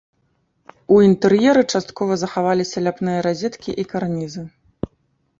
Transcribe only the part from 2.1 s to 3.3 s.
захаваліся ляпныя